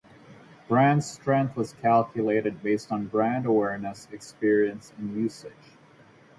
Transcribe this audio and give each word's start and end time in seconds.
Brand 0.67 1.03
strength 1.03 1.55
was 1.55 1.73
calculated 1.73 2.63
based 2.63 2.91
on 2.91 3.05
brand 3.05 3.45
awareness, 3.45 4.07
experience 4.11 4.93
and 4.97 5.15
usage. 5.15 5.77